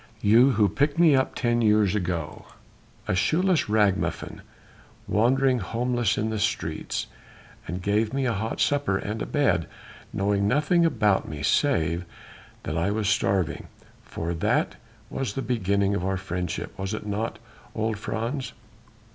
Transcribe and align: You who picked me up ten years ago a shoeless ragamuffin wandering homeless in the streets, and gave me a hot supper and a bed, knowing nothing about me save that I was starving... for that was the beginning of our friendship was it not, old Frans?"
You 0.23 0.53
who 0.53 0.67
picked 0.67 0.97
me 0.97 1.15
up 1.15 1.35
ten 1.35 1.61
years 1.61 1.93
ago 1.93 2.45
a 3.07 3.13
shoeless 3.13 3.69
ragamuffin 3.69 4.41
wandering 5.07 5.59
homeless 5.59 6.17
in 6.17 6.31
the 6.31 6.39
streets, 6.39 7.05
and 7.67 7.83
gave 7.83 8.11
me 8.11 8.25
a 8.25 8.33
hot 8.33 8.59
supper 8.59 8.97
and 8.97 9.21
a 9.21 9.27
bed, 9.27 9.67
knowing 10.11 10.47
nothing 10.47 10.85
about 10.87 11.29
me 11.29 11.43
save 11.43 12.03
that 12.63 12.75
I 12.79 12.89
was 12.89 13.09
starving... 13.09 13.67
for 14.03 14.33
that 14.33 14.73
was 15.11 15.33
the 15.33 15.43
beginning 15.43 15.93
of 15.93 16.03
our 16.03 16.17
friendship 16.17 16.79
was 16.79 16.95
it 16.95 17.05
not, 17.05 17.37
old 17.75 17.99
Frans?" 17.99 18.53